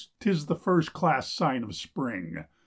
'Tis 0.19 0.47
the 0.47 0.55
first 0.55 0.93
class 0.93 1.31
sign 1.31 1.61
of 1.61 1.75
spring. 1.75 2.45